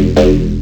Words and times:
Música 0.00 0.59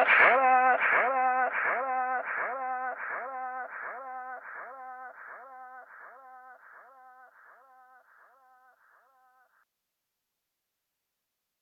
What 0.00 0.08
up? 0.08 0.14
What 0.18 0.40
up? 0.40 0.49